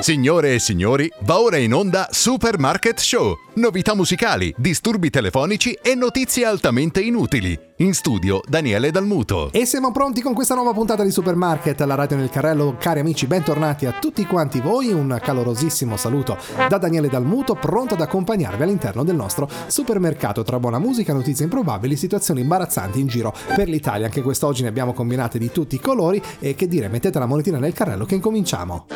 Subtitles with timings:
[0.00, 3.38] Signore e signori, va ora in onda Supermarket Show.
[3.54, 7.58] Novità musicali, disturbi telefonici e notizie altamente inutili.
[7.78, 9.50] In studio Daniele Dalmuto.
[9.52, 12.76] E siamo pronti con questa nuova puntata di Supermarket, la radio nel carrello.
[12.78, 14.92] Cari amici, bentornati a tutti quanti voi.
[14.92, 16.38] Un calorosissimo saluto
[16.68, 20.42] da Daniele Dalmuto, pronto ad accompagnarvi all'interno del nostro supermercato.
[20.42, 24.06] Tra buona musica, notizie improbabili, situazioni imbarazzanti in giro per l'Italia.
[24.06, 26.22] Anche quest'oggi ne abbiamo combinate di tutti i colori.
[26.38, 28.86] E che dire, mettete la monetina nel carrello che incominciamo.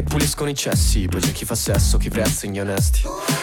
[0.00, 1.06] Che puliscono i cessi.
[1.06, 3.02] Poi c'è chi fa sesso, chi prezza gli onesti.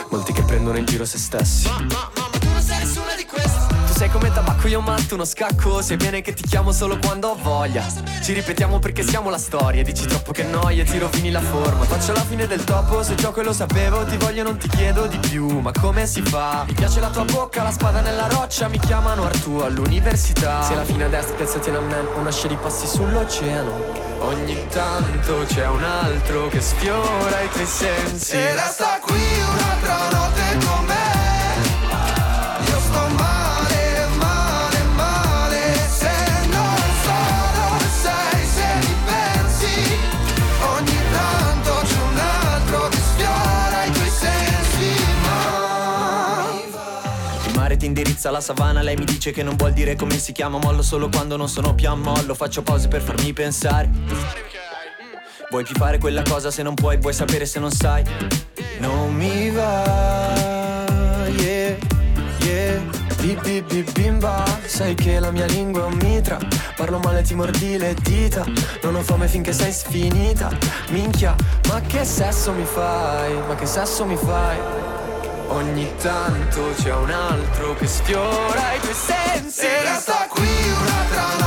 [0.10, 1.68] Molti che prendono in giro se stessi.
[1.68, 4.82] Ma, ma, ma, ma tu non sei nessuna di questi Tu sei come tabacco, io
[4.82, 5.82] matto uno scacco.
[5.82, 7.86] Sei bene che ti chiamo solo quando ho voglia.
[8.24, 9.84] Ci ripetiamo perché siamo la storia.
[9.84, 11.84] Dici troppo che noia, ti rovini la forma.
[11.84, 14.04] Faccio la fine del topo, se gioco e lo sapevo.
[14.06, 16.64] Ti voglio, non ti chiedo di più Ma come si fa?
[16.68, 18.68] Mi piace la tua bocca, la spada nella roccia.
[18.68, 20.64] Mi chiamano Artù all'università.
[20.64, 21.98] Se la fine a destra, piazzati a me.
[22.16, 28.36] Una scia di passi sull'oceano Ogni tanto c'è un altro che sfiora i tuoi sensi.
[28.36, 29.77] E resta qui un'altra
[48.28, 51.10] indirizza alla savana Lei mi dice che non vuol dire come si chiama Mollo solo
[51.10, 53.90] quando non sono più a mollo Faccio pause per farmi pensare
[55.50, 58.04] Vuoi più fare quella cosa se non puoi Vuoi sapere se non sai
[58.80, 60.86] Non mi va
[61.28, 61.78] Yeah,
[62.42, 62.82] yeah
[63.20, 66.38] Bip bip bip bimba Sai che la mia lingua è un mitra
[66.76, 68.46] Parlo male ti mordi le dita
[68.84, 70.50] Non ho fame finché sei sfinita
[70.90, 71.36] Minchia,
[71.70, 73.34] ma che sesso mi fai?
[73.48, 74.97] Ma che sesso mi fai?
[75.50, 79.66] Ogni tanto c'è un altro che sfiora i tuoi sensi.
[79.66, 81.47] E resta qui un'altra notte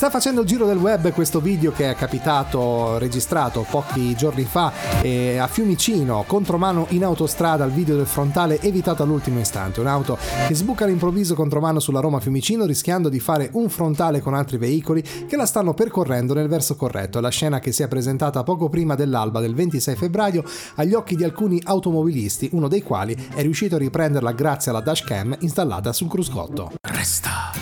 [0.00, 4.72] sta facendo il giro del web questo video che è capitato, registrato pochi giorni fa
[5.02, 9.78] eh, a Fiumicino, contromano in autostrada, il video del frontale evitato all'ultimo istante.
[9.78, 10.16] Un'auto
[10.48, 15.02] che sbuca all'improvviso contromano sulla Roma Fiumicino rischiando di fare un frontale con altri veicoli
[15.02, 17.20] che la stanno percorrendo nel verso corretto.
[17.20, 20.42] La scena che si è presentata poco prima dell'alba del 26 febbraio
[20.76, 25.36] agli occhi di alcuni automobilisti, uno dei quali è riuscito a riprenderla grazie alla dashcam
[25.40, 26.70] installata sul cruscotto.
[26.80, 27.52] Resta,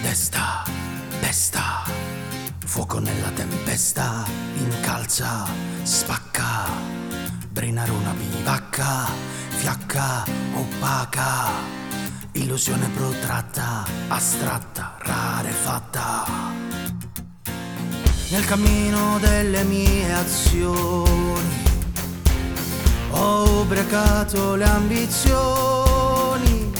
[0.00, 0.61] pesta,
[2.72, 4.24] fuoco nella tempesta,
[4.56, 5.44] incalza,
[5.82, 6.70] spacca,
[7.50, 9.10] brinare una bivacca,
[9.48, 10.24] fiacca,
[10.54, 11.50] opaca,
[12.32, 16.24] illusione protratta, astratta, rarefatta.
[18.30, 21.62] Nel cammino delle mie azioni
[23.10, 26.72] ho ubriacato le ambizioni.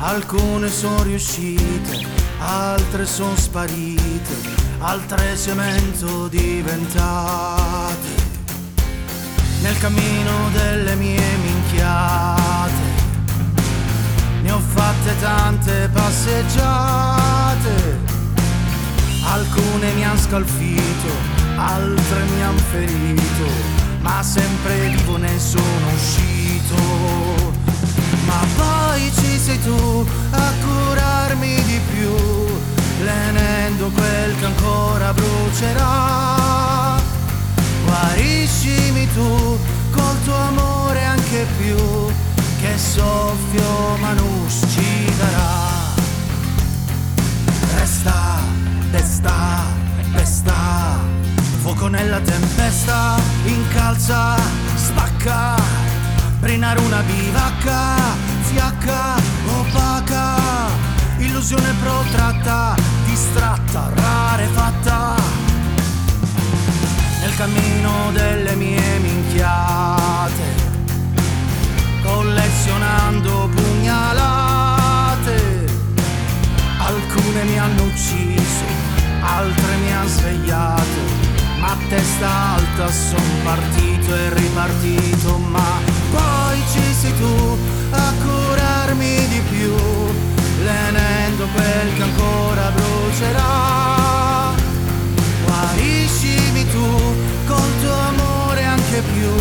[0.00, 4.34] Alcune sono riuscite, altre sono sparite,
[4.78, 8.22] altre cemento diventate.
[9.62, 12.82] Nel cammino delle mie minchiate,
[14.42, 17.32] ne ho fatte tante passeggiate.
[19.22, 21.12] Alcune mi han scalfito,
[21.56, 23.48] altre mi han ferito,
[24.00, 27.63] ma sempre vivo ne sono uscito.
[28.26, 32.14] Ma poi ci sei tu a curarmi di più,
[33.04, 37.00] lenendo quel che ancora brucerà.
[37.84, 39.58] Guariscimi tu
[39.90, 41.76] col tuo amore anche più,
[42.60, 45.92] che soffio manus ci darà.
[47.76, 48.40] Resta,
[48.90, 49.64] desta,
[50.12, 50.98] pesta,
[51.60, 54.36] fuoco nella tempesta, incalza,
[54.76, 55.56] spacca,
[56.44, 57.96] brinare una bivacca,
[58.42, 59.14] fiacca,
[59.60, 60.36] opaca,
[61.16, 62.74] illusione protratta,
[63.06, 65.14] distratta, rarefatta,
[67.20, 70.42] nel cammino delle mie minchiate,
[72.02, 75.32] collezionando pugnalate,
[76.76, 78.66] alcune mi hanno ucciso,
[79.22, 81.23] altre mi hanno svegliato,
[81.66, 85.80] a testa alta son partito e ripartito, ma
[86.12, 87.58] poi ci sei tu
[87.90, 89.74] a curarmi di più,
[90.62, 94.52] lenendo quel che ancora brucerà.
[95.44, 96.86] Guariscimi tu
[97.46, 99.32] col tuo amore anche più,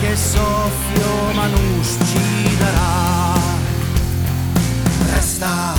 [0.00, 3.40] che soffio ma non ci darà.
[5.12, 5.74] Resta,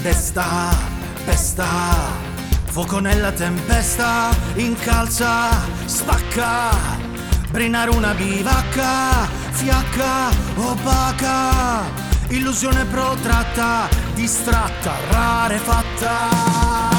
[0.00, 0.76] desta,
[1.24, 2.17] pesta
[2.78, 5.48] Fuoco nella tempesta, incalza,
[5.84, 6.70] spacca,
[7.50, 11.82] brinare una bivacca, fiacca, opaca,
[12.28, 16.97] illusione protratta, distratta, rarefatta.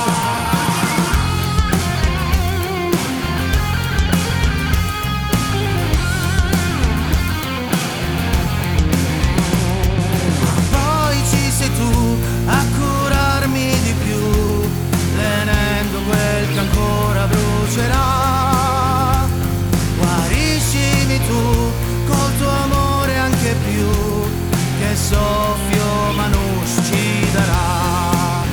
[25.10, 28.44] Soffio ma non ci darà.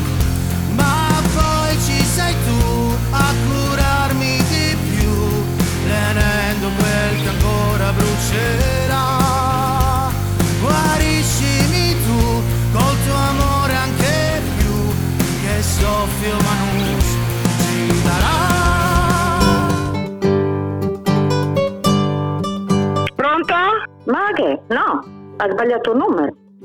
[0.74, 5.12] Ma poi ci sei tu a curarmi di più,
[5.86, 9.04] tenendo quel che ancora brucerà.
[10.62, 12.42] Guariscimi tu
[12.72, 14.74] col tuo amore anche più,
[15.42, 16.74] che soffio ma non.
[23.14, 23.54] Pronto?
[24.06, 24.60] Ma che?
[24.68, 25.04] No,
[25.36, 26.45] ha sbagliato il numero.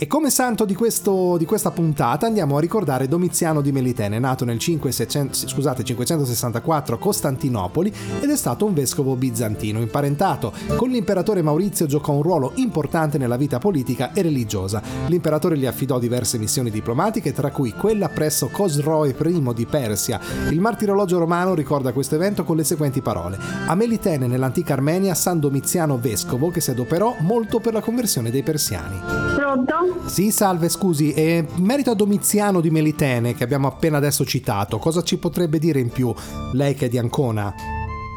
[0.00, 4.44] E come santo di, questo- di questa puntata andiamo a ricordare Domiziano di Melitene, nato
[4.44, 9.80] nel 5 scusate, 564 a Costantinopoli ed è stato un vescovo bizantino.
[9.80, 14.80] Imparentato con l'imperatore Maurizio giocò un ruolo importante nella vita politica e religiosa.
[15.08, 20.20] L'imperatore gli affidò diverse missioni diplomatiche, tra cui quella presso Cosroe I di Persia.
[20.50, 23.36] Il martirologio romano ricorda questo evento con le seguenti parole.
[23.66, 28.44] A Melitene, nell'antica Armenia, San Domiziano vescovo che si adoperò molto per la conversione dei
[28.44, 29.17] persiani.
[29.38, 30.00] Pronto?
[30.06, 34.78] Sì, salve, scusi, e in merito a Domiziano di Melitene, che abbiamo appena adesso citato,
[34.78, 36.12] cosa ci potrebbe dire in più,
[36.54, 37.54] lei che è di Ancona?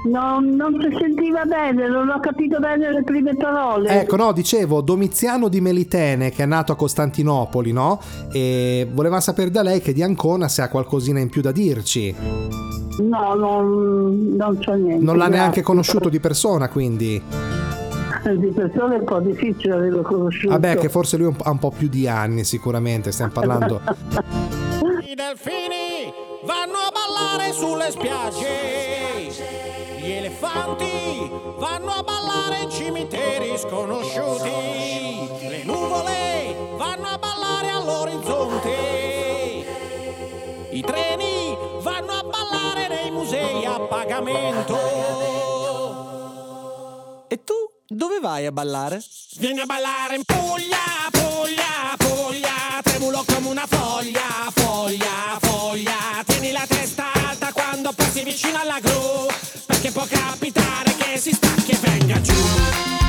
[0.09, 4.01] No, non si sentiva bene, non ho capito bene le prime parole.
[4.01, 8.01] Ecco, no, dicevo, Domiziano di Melitene, che è nato a Costantinopoli, no?
[8.31, 12.15] E voleva sapere da lei che di Ancona se ha qualcosina in più da dirci.
[12.97, 15.03] No, non, non c'ho niente.
[15.03, 17.21] Non l'ha neanche conosciuto di persona, quindi.
[18.23, 20.50] Di persona è un po' difficile averlo conosciuto.
[20.53, 23.31] Vabbè, che forse lui ha un po'- ha un po' più di anni, sicuramente, stiamo
[23.31, 23.81] parlando.
[25.06, 26.13] I delfini
[26.45, 28.47] vanno a ballare sulle spiagge.
[30.00, 34.50] Gli elefanti vanno a ballare in cimiteri sconosciuti.
[35.47, 38.69] Le nuvole vanno a ballare all'orizzonte.
[40.71, 44.77] I treni vanno a ballare nei musei a pagamento.
[47.27, 47.53] E tu
[47.91, 49.03] dove vai a ballare?
[49.38, 56.23] Vieni a ballare in Puglia, Puglia, Puglia, tremulo come una foglia, foglia, foglia.
[56.25, 59.27] Tieni la testa alta quando passi vicino alla gru,
[59.65, 63.00] perché può capitare che si stacchi e venga giù.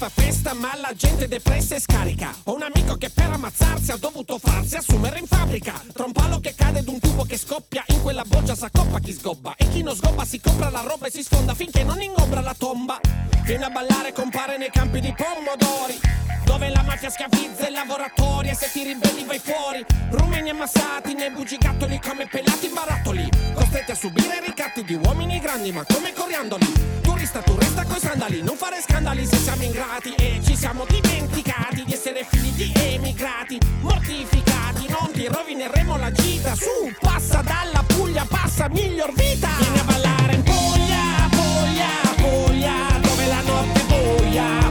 [0.00, 2.34] Fa festa, ma la gente depressa e scarica.
[2.44, 5.78] Ho un amico che per ammazzarsi ha dovuto farsi assumere in fabbrica.
[5.92, 9.12] Tra un palo che cade ed un tubo che scoppia In quella boccia s'accoppa chi
[9.12, 9.56] sgobba.
[9.58, 12.54] E chi non sgobba si compra la roba e si sfonda Finché non ingombra la
[12.56, 12.98] tomba.
[13.44, 18.54] Viene a ballare compare nei campi di pomodori dove la mafia schiavizza i lavoratori e
[18.54, 19.86] se ti ribelli vai fuori.
[20.10, 23.28] Rumeni ammassati nei bugigattoli come pelati barattoli.
[23.54, 26.66] Costretti a subire ricatti di uomini grandi ma come coriandoli.
[27.02, 30.12] Turista, tu resta coi sandali, non fare scandali se siamo ingrati.
[30.14, 33.56] E ci siamo dimenticati di essere figli di emigrati.
[33.82, 36.56] Mortificati, non ti rovineremo la gita.
[36.56, 39.50] Su, passa dalla Puglia, passa miglior vita.
[39.56, 44.70] Vieni a ballare in Puglia, Puglia, Puglia Dove la notte buia,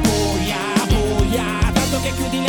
[2.12, 2.49] buia Tanto che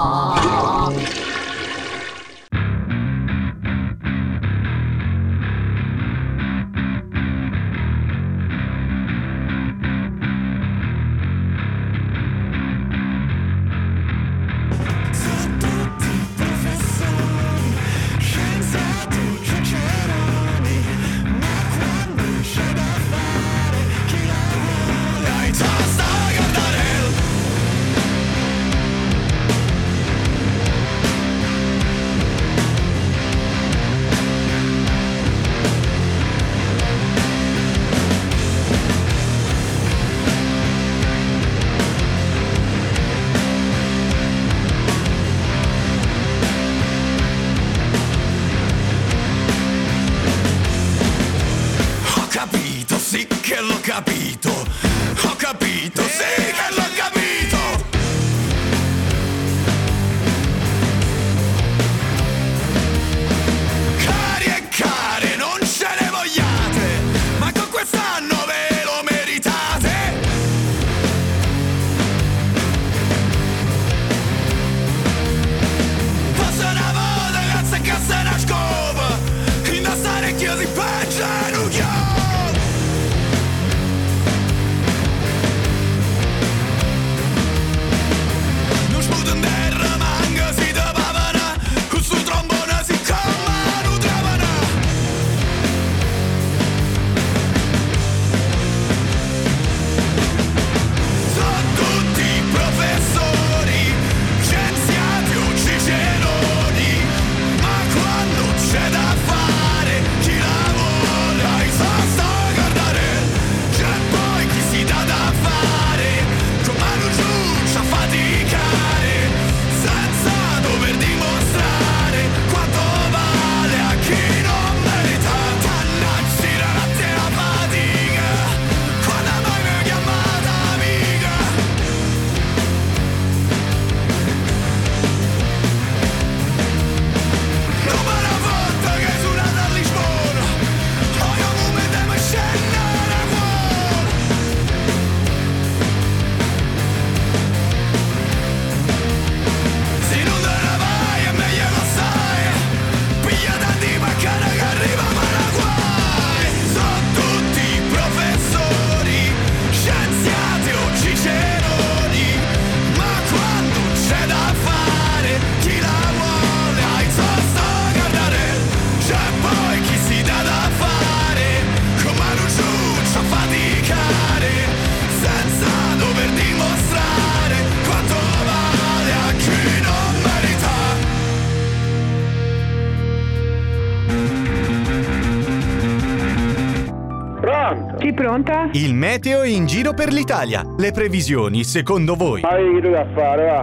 [188.73, 190.65] Il meteo in giro per l'Italia.
[190.77, 192.39] Le previsioni, secondo voi?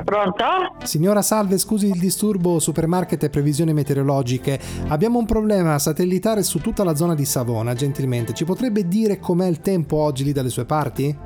[0.04, 0.44] Pronto?
[0.82, 4.60] Signora Salve, scusi il disturbo supermarket e previsioni meteorologiche.
[4.88, 8.34] Abbiamo un problema satellitare su tutta la zona di Savona, gentilmente.
[8.34, 11.16] Ci potrebbe dire com'è il tempo oggi lì dalle sue parti?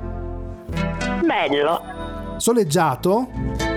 [1.25, 1.81] Bello,
[2.37, 3.72] Soleggiato?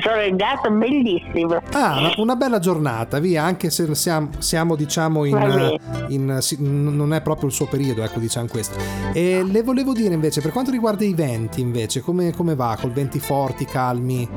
[0.00, 1.60] Soleggiato, bellissimo.
[1.72, 5.74] Ah, una, bella giornata, via, anche se siamo, siamo, diciamo in, Vabbè.
[6.08, 8.78] in- sì, n- non è proprio il suo periodo, ecco, diciamo questo.
[9.12, 12.76] E le volevo dire invece, per quanto riguarda i venti, invece, come, come va?
[12.80, 14.28] Col venti forti, calmi?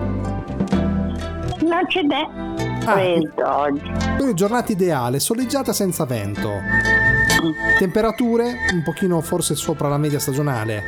[1.62, 2.28] Non ce n'è
[2.86, 2.96] Ah.
[2.96, 3.92] vento oggi.
[4.18, 6.52] Quindi giornata ideale, soleggiata senza vento.
[7.80, 10.84] Temperature un pochino forse sopra la media stagionale.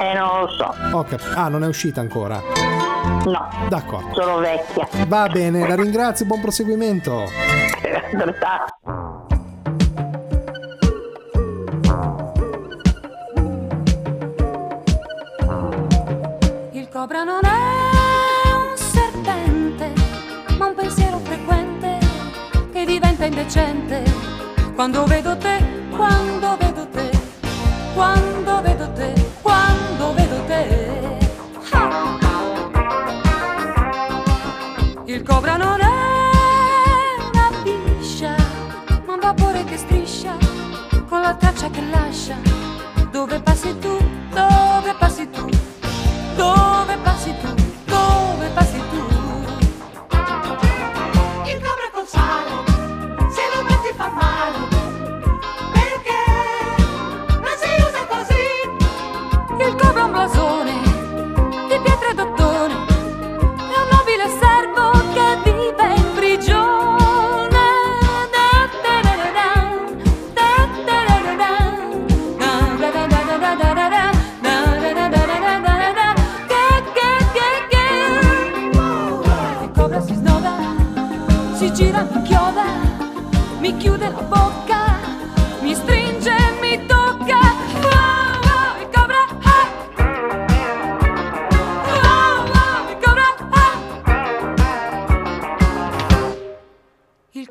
[0.00, 1.04] Eh, non lo so.
[1.08, 2.40] Cap- ah, non è uscita ancora.
[3.26, 4.14] No, D'accordo.
[4.14, 4.88] sono vecchia.
[5.06, 7.24] Va bene, la ringrazio, buon proseguimento.
[16.72, 19.92] Il cobra non è un serpente,
[20.58, 21.98] ma un pensiero frequente
[22.72, 24.02] che diventa indecente.
[24.74, 25.59] Quando vedo te,
[41.72, 42.59] like a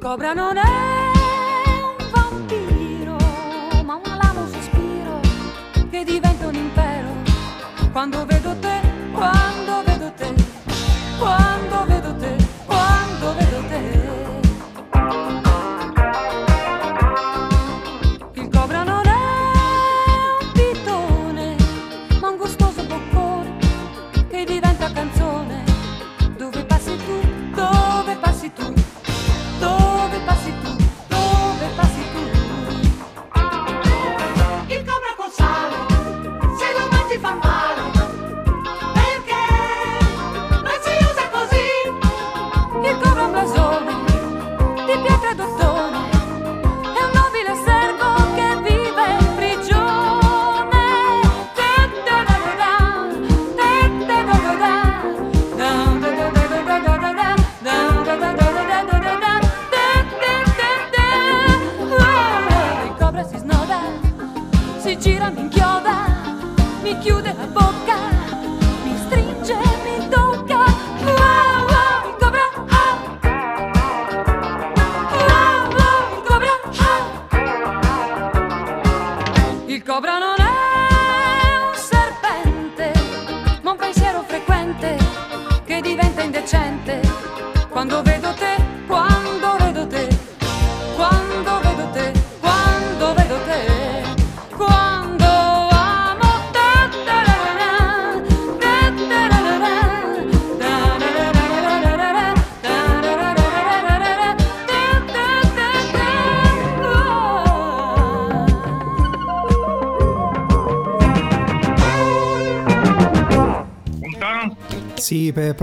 [0.10, 0.69] Cobra non è.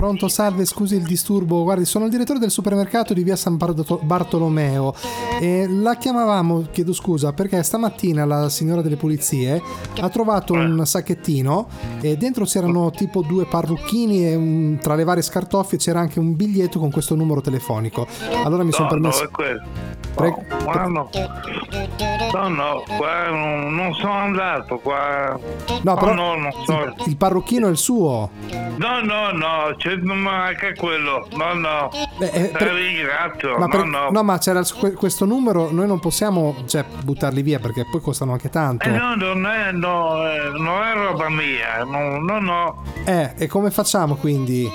[0.07, 1.63] Pronto, salve, scusi il disturbo.
[1.63, 4.93] Guardi, sono il direttore del supermercato di via San Bartolomeo
[5.41, 9.61] e la chiamavamo, chiedo scusa, perché stamattina la signora delle pulizie
[9.99, 11.67] ha trovato un sacchettino
[11.99, 16.37] e dentro c'erano tipo due parrucchini e un- tra le varie scartoffie c'era anche un
[16.37, 18.07] biglietto con questo numero telefonico.
[18.45, 19.23] Allora mi sono No, no, permesso...
[19.25, 19.61] è quello.
[20.15, 20.43] Prego.
[20.87, 21.09] No.
[22.33, 25.37] No, no, qua non, non sono andato qua.
[25.81, 26.93] No, però no, non so.
[27.05, 28.29] il parrucchino è il suo.
[28.77, 31.27] No, no, no, c'è, manca quello.
[31.35, 31.89] No, no.
[32.17, 33.57] Beh, eh, per- ringrazio.
[33.57, 34.09] Ma no, per- no.
[34.11, 34.61] no, ma c'era
[34.95, 38.87] questo numero, noi non possiamo cioè, buttarli via perché poi costano anche tanto.
[38.87, 42.83] Eh, no, non è, no, eh, non è roba mia, no, no, no.
[43.05, 44.69] Eh, e come facciamo quindi?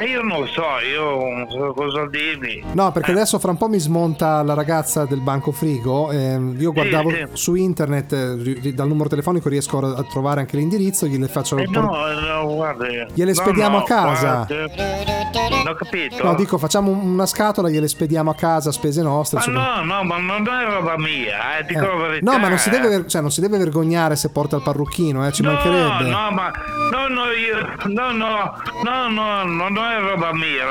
[0.00, 2.62] E io non so, io non so cosa dirvi.
[2.72, 6.10] No, perché adesso fra un po' mi smonta la ragazza del banco frigo.
[6.10, 7.26] ehm, io guardavo sì.
[7.32, 11.82] su internet, eh, dal numero telefonico riesco a, trovare anche l'indirizzo, gliele faccio Eh, por-
[11.82, 12.86] no, eh, no, guarda.
[12.86, 14.44] Gliele no, spediamo no, a casa.
[14.48, 15.23] guarda.
[15.34, 16.22] Non ho capito.
[16.22, 19.38] No, dico, facciamo un- una scatola, gliele spediamo a casa a spese nostre.
[19.38, 19.80] Ma insomma.
[19.82, 22.30] no, no, ma non è roba mia, eh, dico Eh, la verità.
[22.32, 23.08] No, ma non si, deve, eh.
[23.08, 26.04] cioè, non si deve vergognare se porta il parrucchino, eh, ci No, mancherebbe.
[26.10, 26.52] no, ma
[26.90, 30.62] no, no, io, no, no, no, no, no, non è roba mia,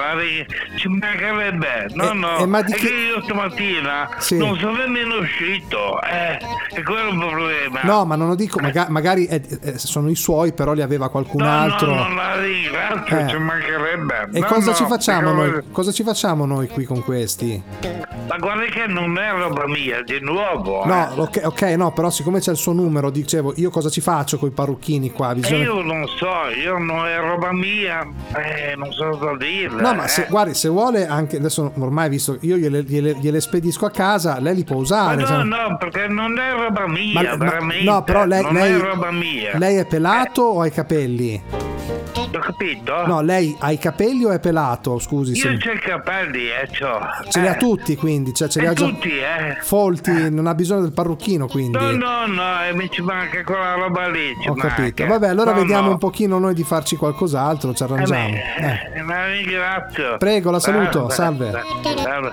[0.77, 4.37] ci mancherebbe, no, Eh, no, eh, ma di è che- che io stamattina Sì.
[4.37, 6.37] non sono nemmeno uscito, eh,
[6.73, 7.79] è quello il problema.
[7.83, 11.41] No, ma non lo dico, maga- magari eh, sono i suoi, però li aveva qualcun
[11.43, 11.87] no, altro.
[11.93, 13.27] no, non la ringrazio, Eh.
[13.29, 14.29] ci mancherebbe.
[14.33, 15.61] E No, cosa no, ci facciamo noi?
[15.71, 17.61] Cosa ci facciamo noi qui con questi?
[18.27, 20.85] Ma guarda che non è roba mia, di nuovo.
[20.85, 21.45] No, eh.
[21.45, 24.51] ok, no, però siccome c'è il suo numero, dicevo, io cosa ci faccio con i
[24.51, 25.33] parrucchini qua?
[25.35, 25.63] Bisogna...
[25.63, 29.81] io non so, io non è roba mia, eh, non so cosa dirle.
[29.81, 30.27] No, ma se, eh.
[30.29, 34.55] guardi, se vuole anche adesso ormai visto io gliele, gliele- gliele spedisco a casa, lei
[34.55, 35.21] li può Ma usare.
[35.21, 37.83] no, cioè- no, perché non è roba mia, Ma- ma- veramente.
[37.83, 39.57] no, però lei, non lei- è roba mia.
[39.57, 41.41] lei è pelato o ha i capelli?
[42.35, 43.05] Ho capito?
[43.05, 44.99] No, lei ha i capelli o è pelato?
[44.99, 46.99] Scusi, Io se- c'ho i capelli, eh, c'ho.
[47.29, 47.57] ce li ha Eh.
[47.57, 49.57] tutti quindi, cioè ce li Eh, ha già tutti, eh.
[49.61, 51.77] folti, non ha bisogno del parrucchino quindi.
[51.77, 54.31] No, no, no, e mi ci manca quella roba lì.
[54.47, 54.81] Ho capito.
[55.03, 55.05] manca.
[55.07, 55.91] Vabbè, allora No, vediamo no.
[55.91, 58.29] un pochino noi di farci qualcos'altro, ci Eh, arrangiamo.
[58.29, 58.43] beh,
[58.93, 58.99] Eh.
[58.99, 60.17] eh, ma ringrazio.
[60.17, 61.51] Prego, la saluto, Salve.
[61.51, 62.01] salve.
[62.01, 62.31] Salve.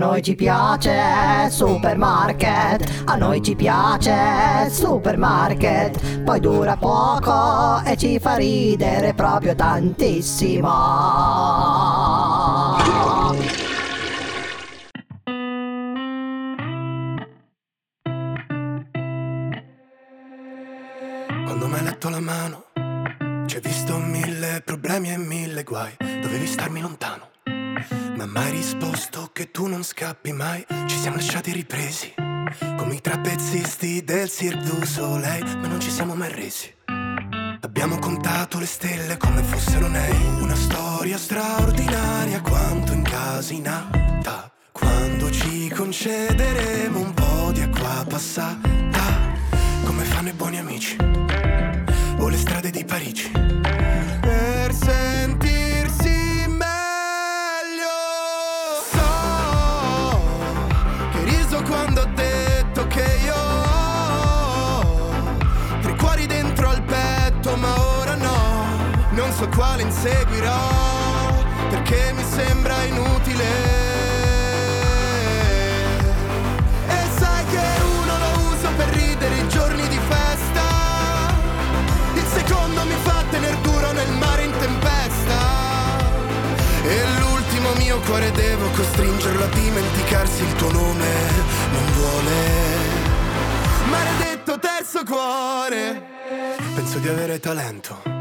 [0.00, 8.36] Noi ci piace supermarket, a noi ci piace supermarket, poi dura poco e ci fa
[8.36, 10.70] ridere proprio tantissimo.
[21.44, 22.64] Quando mi hai letto la mano,
[23.46, 27.29] Ci hai visto mille problemi e mille guai, dovevi starmi lontano.
[28.16, 32.12] Ma mai risposto che tu non scappi mai, ci siamo lasciati ripresi.
[32.76, 36.72] Come i trapezzisti del Cirque du Soleil, ma non ci siamo mai resi.
[37.62, 46.98] Abbiamo contato le stelle come fossero nei Una storia straordinaria quanto incasinata Quando ci concederemo
[46.98, 49.32] un po' di acqua passata
[49.84, 50.96] Come fanno i buoni amici
[52.18, 53.30] O le strade di Parigi
[69.54, 70.90] quale inseguirò
[71.70, 73.44] Perché mi sembra inutile.
[76.88, 80.62] E sai che uno lo uso per ridere i giorni di festa.
[82.14, 85.38] Il secondo mi fa tener duro nel mare in tempesta.
[86.82, 91.06] E l'ultimo mio cuore devo costringerlo a dimenticarsi il tuo nome
[91.72, 92.78] Non vuole.
[93.88, 96.08] Maledetto terzo cuore
[96.74, 98.19] Penso di avere talento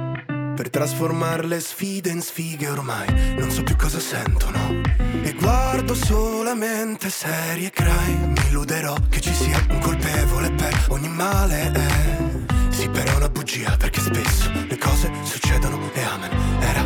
[0.60, 3.08] Per trasformare le sfide in sfighe ormai.
[3.38, 4.82] Non so più cosa sentono
[5.24, 11.72] E guardo solamente serie crime Mi illuderò che ci sia un colpevole per ogni male
[11.74, 12.74] eh.
[12.76, 16.30] Sì però è una bugia perché spesso le cose succedono e amen.
[16.60, 16.84] Era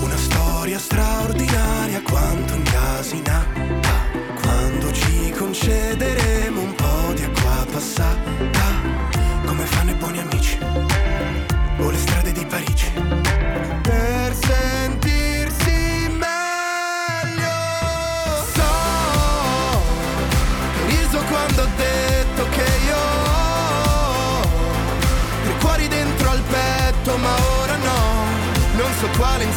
[0.00, 3.90] una storia straordinaria quanto incasinata
[4.40, 8.62] Quando ci concederemo un po' di acqua passata
[9.44, 10.31] Come fanno i buoni amici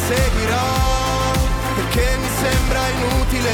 [0.06, 1.34] quale inseguirò
[1.74, 3.50] Perché mi sembra inutile.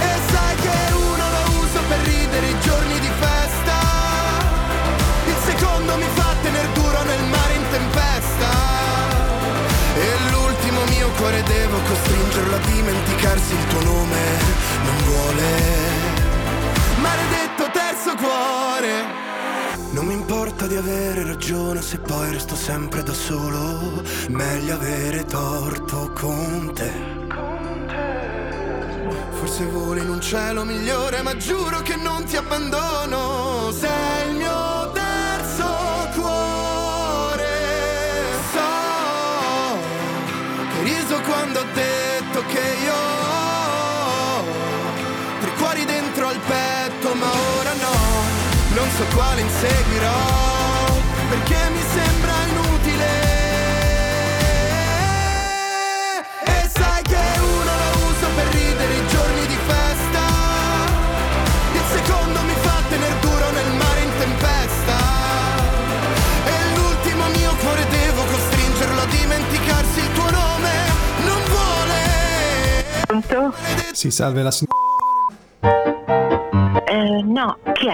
[0.00, 3.78] E sai che uno lo uso per ridere i giorni di festa.
[5.26, 8.50] Il secondo mi fa tener duro nel mare in tempesta.
[9.94, 14.20] E l'ultimo mio cuore devo costringerlo a dimenticarsi il tuo nome.
[14.84, 15.50] Non vuole.
[16.96, 19.21] Maledetto terzo cuore
[19.92, 26.12] non mi importa di avere ragione se poi resto sempre da solo Meglio avere torto
[26.14, 27.22] con te
[29.42, 33.72] Forse voli in un cielo migliore, ma giuro che non ti abbandono.
[33.72, 35.64] Sei il mio terzo
[36.14, 37.44] cuore.
[38.52, 39.78] So
[40.68, 41.66] che riso quando ho
[48.96, 51.00] so quale inseguirò,
[51.30, 53.10] perché mi sembra inutile.
[56.44, 60.24] E sai che uno lo uso per ridere i giorni di festa.
[61.72, 64.98] Il secondo mi fa tener duro nel mare in tempesta.
[66.44, 70.70] E l'ultimo mio cuore devo costringerlo a dimenticarsi il tuo nome.
[71.24, 72.10] Non vuole.
[73.92, 74.71] Sì, salve la signora.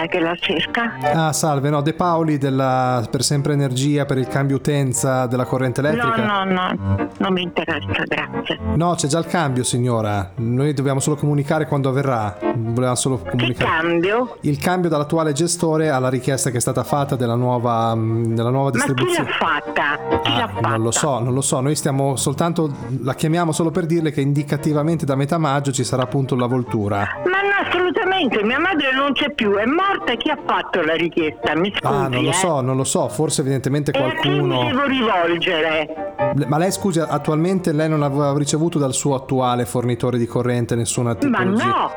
[0.03, 0.93] È che la cerca?
[1.01, 5.79] Ah, salve, no, De Paoli della per sempre energia per il cambio utenza della corrente
[5.81, 6.25] elettrica.
[6.25, 8.59] No, no, no, non mi interessa, grazie.
[8.75, 10.31] No, c'è già il cambio, signora.
[10.35, 12.37] Noi dobbiamo solo comunicare quando avverrà.
[12.55, 13.69] Volevamo solo comunicare.
[13.81, 14.37] cambio?
[14.41, 18.71] Il cambio dall'attuale gestore alla richiesta che è stata fatta della nuova, mh, della nuova
[18.73, 19.29] Ma chi l'ha distribuzione.
[19.31, 20.19] fatta?
[20.21, 20.67] Chi l'ha Ah, fatta?
[20.69, 21.59] non lo so, non lo so.
[21.61, 22.71] Noi stiamo soltanto.
[23.03, 26.97] La chiamiamo solo per dirle che indicativamente da metà maggio ci sarà appunto la voltura.
[27.25, 31.55] Ma assolutamente, mia madre non c'è più, è morta, chi ha fatto la richiesta?
[31.55, 32.33] Mi scusi, Ah, non lo eh.
[32.33, 33.07] so, non lo so.
[33.09, 34.63] Forse evidentemente E a chi mi qualcuno.
[34.65, 36.33] devo rivolgere?
[36.47, 41.09] Ma lei scusi, attualmente lei non aveva ricevuto dal suo attuale fornitore di corrente nessuna
[41.09, 41.65] Ma tipologia?
[41.65, 41.91] no!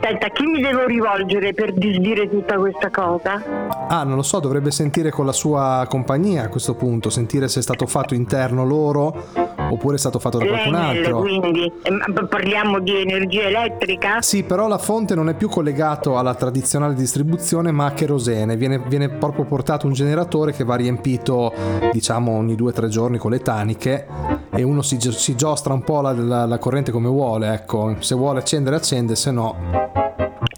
[0.00, 3.42] Aspetta, a chi mi devo rivolgere per disdire tutta questa cosa?
[3.88, 7.58] Ah, non lo so, dovrebbe sentire con la sua compagnia a questo punto, sentire se
[7.60, 9.26] è stato fatto interno loro
[9.70, 11.18] oppure è stato fatto da qualcun altro.
[11.18, 11.70] quindi.
[11.82, 14.20] Eh, ma Parliamo di energia elettrica?
[14.22, 18.56] Sì, però la fonte non è più collegato alla tradizionale distribuzione, ma a cherosene.
[18.56, 21.52] Viene, viene proprio portato un generatore che va riempito,
[21.92, 24.06] diciamo, ogni due o tre giorni con le taniche
[24.50, 27.94] e uno si, si giostra un po' la, la- la corrente come vuole, ecco.
[28.00, 29.54] Se vuole accendere, accende, se no...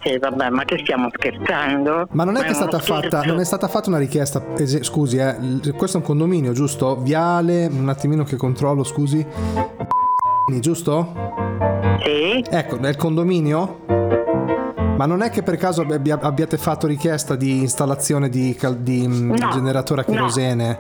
[0.03, 2.07] Sì, vabbè, ma che stiamo scherzando?
[2.13, 5.19] Ma non è che è stata fatta, non è stata fatta una richiesta, es- scusi,
[5.19, 5.37] eh,
[5.77, 6.97] questo è un condominio, giusto?
[6.97, 9.27] Viale, un attimino che controllo, scusi.
[10.59, 11.13] Giusto?
[12.03, 12.45] Sì.
[12.51, 13.85] Ecco, il condominio?
[15.01, 19.09] Ma non è che per caso abbia- abbiate fatto richiesta di installazione di, cal- di,
[19.09, 20.13] mm, No, generatore a no.
[20.15, 20.79] kerosene?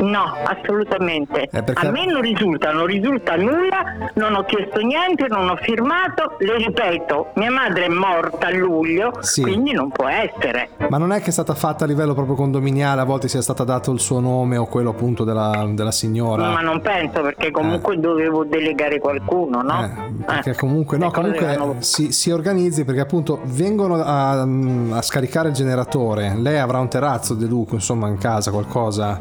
[0.00, 1.42] No, assolutamente.
[1.52, 5.56] Eh, perché- A me non risulta, non risulta nulla, non ho chiesto niente, non ho
[5.56, 9.42] firmato, le ripeto, mia madre è morta a luglio, Sì.
[9.42, 10.70] quindi non può essere.
[10.88, 13.62] Ma non è che è stata fatta a livello proprio condominiale, a volte sia stato
[13.64, 16.48] dato il suo nome o quello appunto della, della signora?
[16.48, 19.84] Ma non penso perché comunque dovevo delegare qualcuno, no?
[19.84, 25.02] Eh, Perché Eh, comunque, no, comunque vanno- si, si organizzi perché appunto vengono a, a
[25.02, 26.34] scaricare il generatore.
[26.36, 29.20] Lei avrà un terrazzo di Luco, insomma, in casa, qualcosa.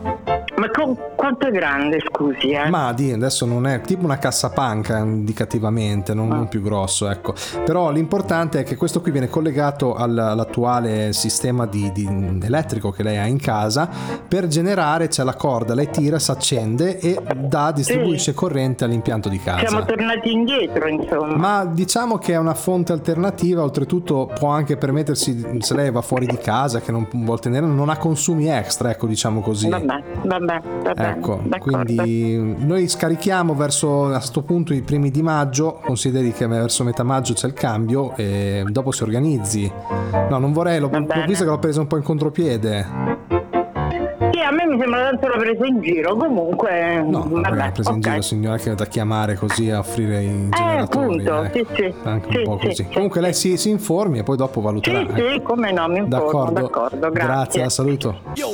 [0.56, 0.98] Ma con-
[1.30, 2.70] quanto è grande, scusi, eh?
[2.70, 7.36] Ma di adesso non è tipo una cassapanca indicativamente, non, non più grosso, ecco.
[7.64, 13.04] Però l'importante è che questo qui viene collegato al- all'attuale sistema di, di- elettrico che
[13.04, 13.88] lei ha in casa.
[14.28, 19.40] Per generare c'è la corda, lei tira, si accende e dà, distribuisce corrente all'impianto di
[19.40, 19.68] casa.
[19.68, 21.36] Siamo tornati indietro, insomma.
[21.36, 26.26] Ma diciamo che è una fonte alternativa, oltretutto può anche permettersi, se lei va fuori
[26.26, 29.70] di casa, che non vuol tenere, non ha consumi extra, ecco diciamo così.
[29.70, 31.08] Vabbè, vabbè, vabbè.
[31.10, 31.58] Ecco, d'accordo.
[31.60, 37.04] quindi noi scarichiamo verso a sto punto i primi di maggio, consideri che verso metà
[37.04, 39.72] maggio c'è il cambio e dopo si organizzi.
[40.30, 43.18] No, non vorrei, l'ho, l'ho visto che l'ho presa un po' in contropiede.
[44.32, 47.04] Sì, a me mi sembra tanto la presa in giro, comunque...
[47.06, 50.28] No, vabbè, è presa in giro signora che è da chiamare così a offrire i
[50.28, 51.26] Eh, generatori.
[51.26, 51.52] appunto, eh.
[51.54, 51.94] sì, sì.
[52.04, 52.84] Anche un Sì, po' sì, così.
[52.84, 52.94] sì.
[52.94, 55.00] Comunque lei si, si informi e poi dopo valuterà.
[55.00, 55.32] Sì, eh.
[55.34, 56.62] sì, come no, mi informo, D'accordo.
[56.62, 57.28] d'accordo, grazie.
[57.28, 58.20] Grazie, la saluto.
[58.36, 58.48] Yo,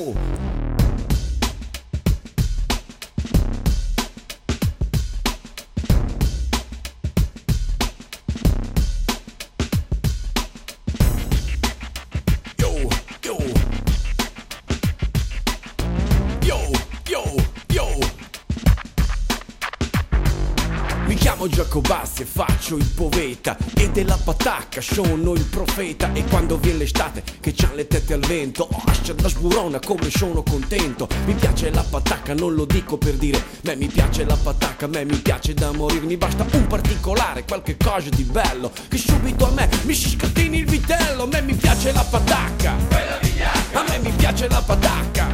[22.15, 26.11] Giacobazzi e faccio il poveta E della patacca sono il profeta.
[26.13, 30.09] E quando viene l'estate che c'han le tette al vento Oh, ascia da sburona come
[30.09, 31.07] sono contento.
[31.25, 35.03] Mi piace la patacca, non lo dico per dire Me mi piace la patacca, me
[35.03, 36.05] mi piace da morire.
[36.05, 40.59] Mi basta un particolare, qualche cosa di bello Che subito a me mi si scatini
[40.59, 41.27] il vitello.
[41.27, 42.75] Me mi piace la patacca.
[43.73, 45.27] A me mi piace la patacca.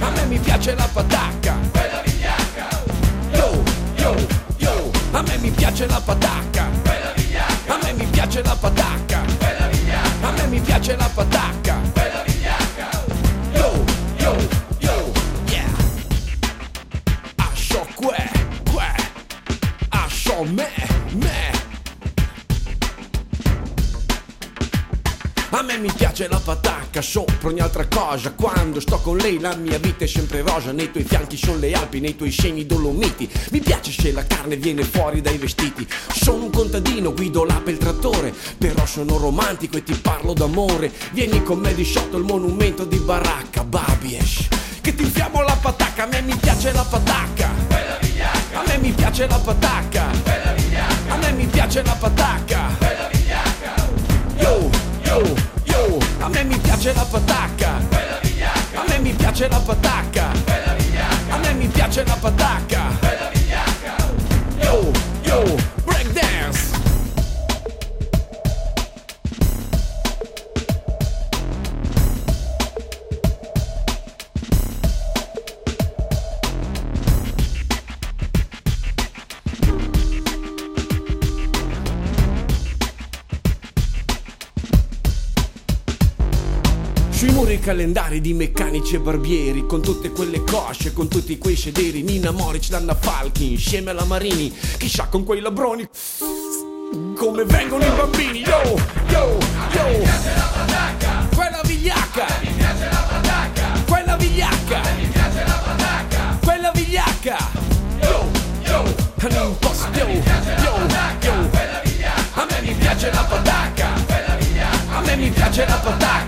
[0.00, 1.97] A me mi piace la patacca
[5.12, 6.66] A me mi piace la patacca.
[7.68, 9.22] A me mi piace la patacca.
[10.22, 11.67] A me mi piace la patacca
[26.18, 28.32] piace la patacca sopra ogni altra cosa.
[28.32, 30.72] Quando sto con lei la mia vita è sempre rosa.
[30.72, 33.30] Nei tuoi fianchi sono le Alpi, nei tuoi seni i Dolomiti.
[33.52, 35.86] Mi piace se la carne viene fuori dai vestiti.
[36.12, 38.34] Sono un contadino, guido l'ape il trattore.
[38.58, 40.90] Però sono romantico e ti parlo d'amore.
[41.12, 44.48] Vieni con me di sotto il monumento di baracca Babiesh
[44.80, 47.50] Che ti infiamo la patacca, a me mi piace la patacca
[48.54, 50.10] A me mi piace la patacca
[51.08, 52.57] A me mi piace la patacca
[59.38, 60.32] piace la patacca.
[61.30, 63.17] A me mi piace la patacca.
[87.68, 92.70] Calendari di meccanici e barbieri Con tutte quelle cosce, con tutti quei sederi Nina Moric,
[92.70, 95.86] Danna Falchi, insieme alla Marini Chissà con quei labroni
[97.14, 98.74] Come vengono i bambini Yo,
[99.08, 99.38] yo,
[99.72, 99.84] yo.
[101.34, 102.26] Quella vigliacca
[103.86, 104.80] Quella vigliacca
[106.40, 107.36] Quella vigliacca
[108.00, 108.30] Yo,
[108.62, 108.94] yo.
[109.20, 110.22] All'imposto, yo, yo,
[111.20, 111.50] yo.
[112.32, 113.88] A me mi piace la patacca
[114.94, 116.27] A me mi piace la patacca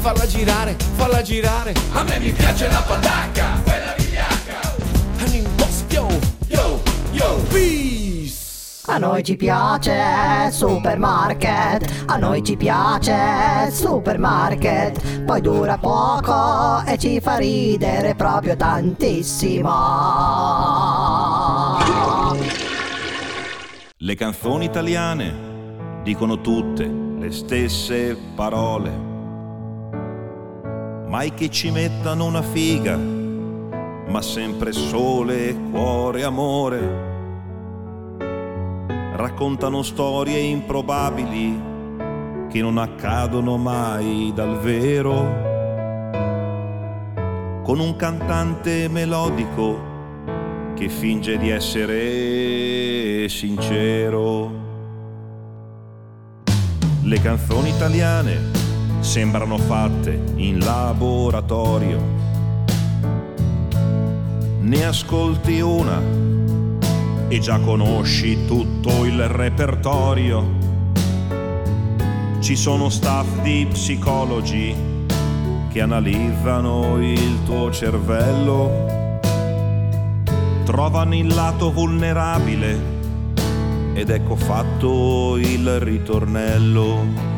[0.00, 1.74] Falla girare, falla girare.
[1.92, 3.62] A me mi piace la patacca
[5.18, 6.08] All'imposto, yo,
[6.46, 7.42] yo, yo.
[7.50, 8.80] Peace.
[8.86, 17.20] A noi ci piace Supermarket, a noi ci piace Supermarket, poi dura poco e ci
[17.20, 19.68] fa ridere proprio tantissimo.
[23.98, 26.84] Le canzoni italiane dicono tutte
[27.18, 29.09] le stesse parole.
[31.10, 37.08] Mai che ci mettano una figa, ma sempre sole, cuore, amore.
[39.16, 41.60] raccontano storie improbabili
[42.48, 45.48] che non accadono mai dal vero.
[47.64, 49.88] Con un cantante melodico
[50.74, 54.52] che finge di essere sincero.
[57.02, 58.59] Le canzoni italiane
[59.00, 62.00] sembrano fatte in laboratorio.
[64.60, 66.00] Ne ascolti una
[67.28, 70.58] e già conosci tutto il repertorio.
[72.40, 74.74] Ci sono staff di psicologi
[75.70, 79.18] che analizzano il tuo cervello,
[80.64, 82.98] trovano il lato vulnerabile
[83.94, 87.29] ed ecco fatto il ritornello.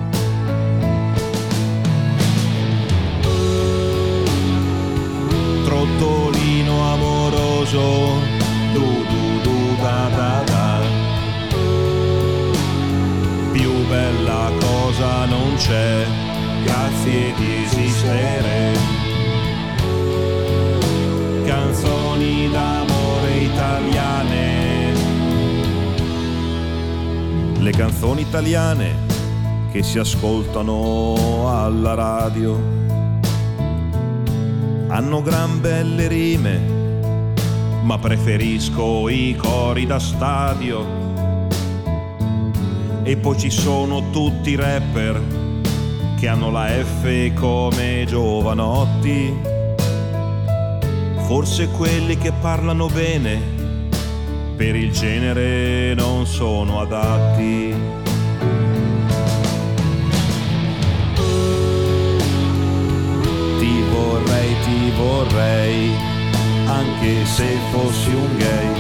[6.83, 8.21] Amoroso,
[8.75, 10.81] du du du da da da.
[13.53, 16.05] Più bella cosa non c'è,
[16.65, 18.73] grazie di esistere.
[21.45, 24.51] Canzoni d'amore italiane.
[27.59, 29.11] Le canzoni italiane
[29.71, 32.82] che si ascoltano alla radio
[34.93, 36.61] hanno gran belle rime,
[37.83, 41.01] ma preferisco i cori da stadio.
[43.03, 45.19] E poi ci sono tutti i rapper
[46.19, 49.35] che hanno la F come giovanotti.
[51.27, 53.41] Forse quelli che parlano bene
[54.57, 58.02] per il genere non sono adatti.
[65.03, 65.91] Vorrei,
[66.67, 68.71] anche se fossi un gay.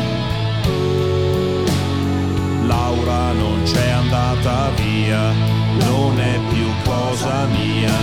[2.66, 5.32] Laura non c'è andata via,
[5.86, 7.96] non è più cosa mia.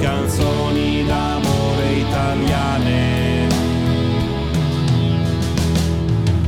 [0.00, 3.48] Canzoni d'amore italiane.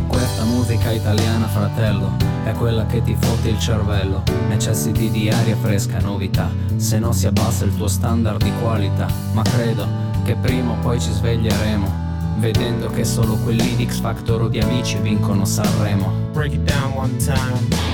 [0.06, 4.22] Questa musica italiana, fratello, è quella che ti fotte il cervello.
[4.48, 9.08] Necessiti di aria fresca, novità, se no si abbassa il tuo standard di qualità.
[9.32, 9.86] Ma credo
[10.24, 14.60] che prima o poi ci sveglieremo, vedendo che solo quelli di X Factor o di
[14.60, 16.12] amici vincono Sanremo.
[16.32, 17.85] Break it down one time.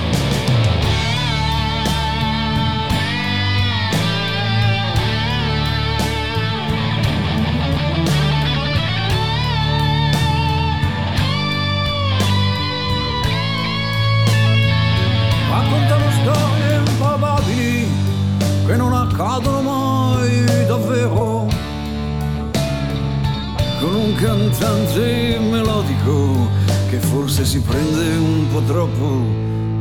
[24.53, 26.47] Un cantante melodico
[26.89, 29.25] che forse si prende un po' troppo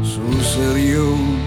[0.02, 1.41] sul serio.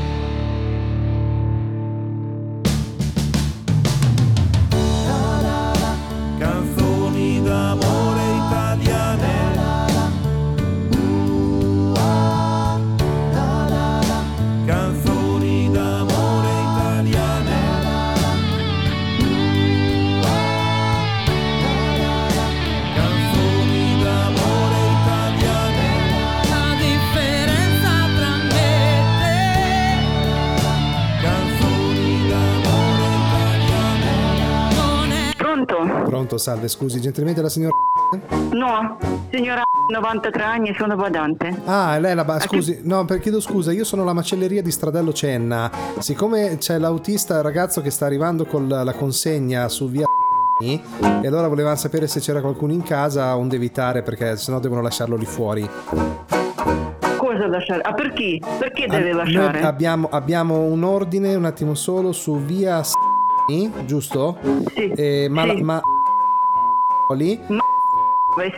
[36.35, 37.73] Pronto, salve, scusi, gentilmente la signora...
[38.51, 38.97] No,
[39.31, 41.61] signora 93 anni sono badante.
[41.65, 42.23] Ah, lei la...
[42.25, 45.71] ba- Scusi, no, per- chiedo scusa, io sono la macelleria di Stradello Cenna.
[45.99, 50.05] Siccome c'è l'autista ragazzo che sta arrivando con la consegna su via
[50.61, 50.81] e
[51.27, 55.25] allora volevamo sapere se c'era qualcuno in casa onde evitare perché sennò devono lasciarlo lì
[55.25, 55.69] fuori.
[57.17, 57.81] Cosa lasciare?
[57.81, 58.41] Ah, per chi?
[58.59, 59.61] Perché Ah, deve noi lasciare?
[59.61, 62.81] abbiamo, abbiamo un ordine un attimo solo su via
[63.85, 64.37] giusto?
[64.73, 65.27] Sì.
[65.29, 65.61] ma, sì.
[65.61, 65.79] ma...
[67.13, 67.39] lì?
[67.49, 67.74] Beh,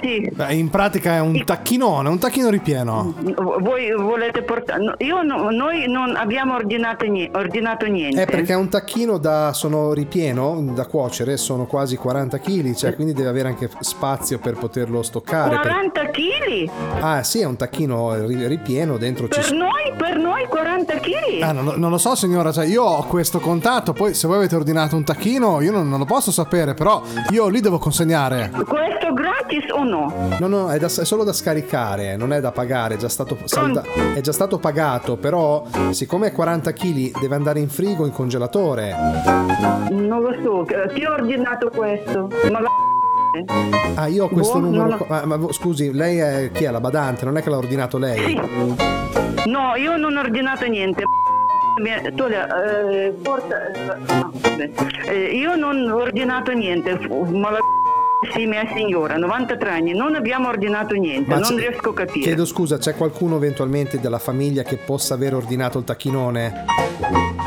[0.01, 0.29] sì.
[0.33, 3.13] Beh, in pratica è un tacchinone, un tacchino ripieno.
[3.59, 4.83] Voi volete portare...
[4.83, 8.21] no, io no- noi non abbiamo ordinato, ni- ordinato niente.
[8.23, 12.95] È perché è un tacchino da sono ripieno da cuocere, sono quasi 40 kg, cioè
[12.95, 15.49] quindi deve avere anche spazio per poterlo stoccare.
[15.51, 16.69] per- 40 kg?
[16.99, 21.41] Ah, sì, è un tacchino ri- ripieno, dentro ci Per noi, per noi 40 kg?
[21.41, 24.55] Ah, non, non lo so signora, cioè io ho questo contatto, poi se voi avete
[24.55, 27.01] ordinato un tacchino io non, non lo posso sapere, però
[27.31, 28.49] io lì devo consegnare.
[28.67, 30.13] Questo gratis o no?
[30.39, 33.37] No, no, è, da- è solo da scaricare, non è da pagare, è già stato,
[33.45, 33.83] salda-
[34.15, 38.93] è già stato pagato, però siccome è 40 kg deve andare in frigo, in congelatore.
[39.91, 42.29] Non lo so, chi ha ordinato questo?
[42.51, 42.67] Ma la
[43.95, 44.83] Ah, io ho questo Boh, numero.
[44.83, 47.23] non ho- qua- Ma, ma scusi, lei è chi è la badante?
[47.25, 48.33] Non è che l'ha ordinato lei?
[49.45, 51.03] No, io non ho ordinato niente.
[52.15, 53.79] Tolia, eh, porta, eh,
[54.15, 54.31] no.
[55.07, 57.59] Eh, io non ho ordinato niente, ma la
[58.33, 62.19] sì, mia signora, 93 anni, non abbiamo ordinato niente, non c'è- riesco a capire.
[62.25, 66.65] Chiedo scusa, c'è qualcuno eventualmente della famiglia che possa aver ordinato il tacchinone?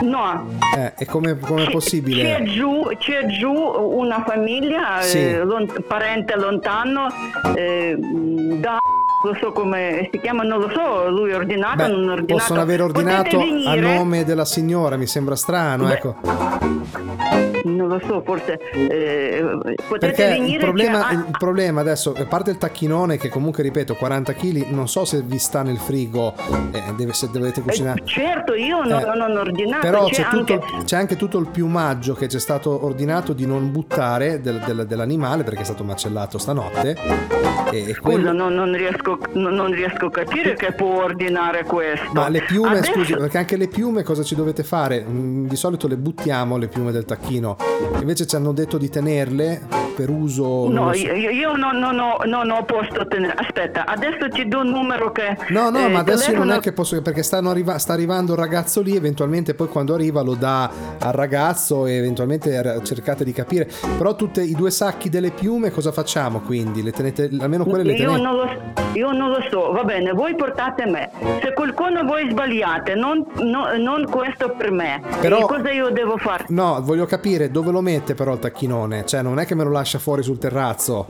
[0.02, 0.46] No,
[0.76, 2.42] Eh, e come come è c'è possibile?
[2.44, 5.18] giù, c'è giù una famiglia, Sì.
[5.18, 7.08] eh, lont- parente lontano,
[7.56, 8.78] eh, da
[9.22, 12.34] lo so come si chiama, non lo so, lui ha ordinato, Beh, non ha ordinato.
[12.38, 17.49] possono aver ordinato a nome della signora, mi sembra strano, Beh, ecco.
[17.64, 19.42] Non lo so, forse eh,
[19.88, 20.52] potete Perché venire.
[20.54, 24.32] il problema, c'è- ah, il problema adesso, a parte il tacchinone che comunque ripeto 40
[24.34, 26.34] kg, non so se vi sta nel frigo,
[26.72, 28.02] eh, deve- se dovete cucinare.
[28.04, 29.86] certo, io non, Eh, non ho ordinato.
[29.86, 33.32] Però c'è c'è, tutto, anche- c'è anche tutto il piumaggio che ci è stato ordinato
[33.32, 37.39] di non buttare del- del- dell'animale perché è stato macellato stanotte.
[37.70, 42.10] E, e Scusa, quello- non, non riesco, non, riesco a capire che può ordinare questo.
[42.12, 45.04] Ma le piume, Adesso- scusi, perché anche le piume cosa ci dovete fare?
[45.08, 47.56] Mm, Di solito le buttiamo le piume del tacchino,
[48.00, 49.60] invece ci hanno detto di tenerle
[49.94, 50.68] per uso...
[50.70, 50.98] No, so.
[51.04, 53.34] io, io non, non ho, non ho posto tenere.
[53.36, 55.36] Aspetta, adesso ti do un numero che.
[55.48, 58.32] No, no, eh, ma adesso io non telefono- è che posso, perché arriva- sta arrivando
[58.32, 63.32] il ragazzo lì, eventualmente poi quando arriva lo dà al ragazzo e eventualmente cercate di
[63.32, 63.68] capire.
[63.98, 66.82] Però tutti i due sacchi delle piume cosa facciamo quindi?
[66.82, 68.22] Le tenete, almeno quelle le Io tenete?
[68.22, 68.48] non, lo,
[68.92, 71.10] io non lo so, va bene, voi portate me.
[71.42, 75.00] Se qualcuno voi sbagliate, non, no- non questo per me.
[75.20, 76.44] Però- E cosa io devo fare?
[76.48, 79.70] No, voglio capire dove lo mette però il tacchinone, cioè non è che me lo
[79.70, 81.06] lascia fuori sul terrazzo.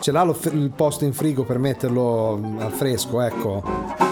[0.00, 4.07] Ce l'ha lo il posto in frigo per metterlo mm, al fresco, ecco.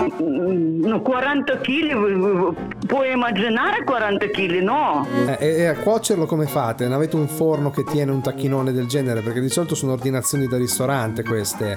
[0.00, 4.60] Mm, no, 40 kg, puoi immaginare 40 kg?
[4.60, 5.06] No.
[5.38, 6.84] Eh, e, a cuocerlo come fate?
[6.84, 9.20] Non avete un forno che tiene un tacchinone del genere?
[9.22, 11.76] Perché di solito sono ordinazioni da ristorante queste.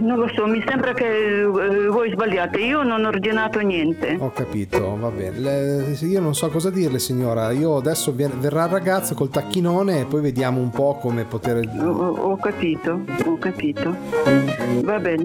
[0.00, 1.44] Non lo so, mi sembra che eh,
[1.88, 2.58] voi sbagliate.
[2.60, 4.16] Io non ho ordinato niente.
[4.18, 5.38] Ho capito, va bene.
[5.38, 10.04] Le- io non so cosa dirle signora, io adesso verrà il ragazzo col tacchinone e
[10.06, 11.60] poi vediamo un po' come poter...
[11.78, 13.94] Ho, ho capito, ho capito.
[14.82, 15.24] Va bene.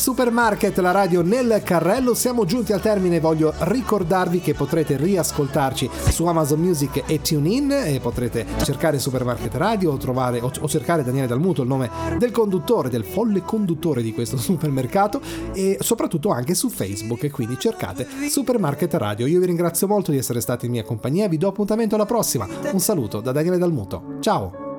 [0.00, 3.20] Supermarket, la radio nel carrello, siamo giunti al termine.
[3.20, 9.92] Voglio ricordarvi che potrete riascoltarci su Amazon Music e TuneIn e potrete cercare Supermarket Radio
[9.92, 14.14] o, trovare, o, o cercare Daniele Dalmuto, il nome del conduttore, del folle conduttore di
[14.14, 15.20] questo supermercato
[15.52, 17.28] e soprattutto anche su Facebook.
[17.28, 19.26] Quindi cercate Supermarket Radio.
[19.26, 21.28] Io vi ringrazio molto di essere stati in mia compagnia.
[21.28, 22.48] Vi do appuntamento alla prossima.
[22.72, 24.16] Un saluto da Daniele Dalmuto.
[24.20, 24.69] Ciao!